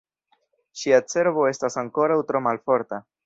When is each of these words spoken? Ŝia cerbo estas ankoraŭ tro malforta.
Ŝia 0.83 0.99
cerbo 1.13 1.45
estas 1.51 1.79
ankoraŭ 1.83 2.17
tro 2.31 2.43
malforta. 2.49 3.05